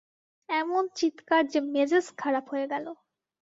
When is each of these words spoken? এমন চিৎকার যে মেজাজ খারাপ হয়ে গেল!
এমন 0.49 0.83
চিৎকার 0.97 1.43
যে 1.47 1.59
মেজাজ 1.73 2.05
খারাপ 2.17 2.45
হয়ে 2.51 2.67
গেল! 2.67 2.85